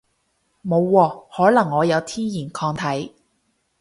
[0.65, 3.13] 冇喎，可能我有天然抗體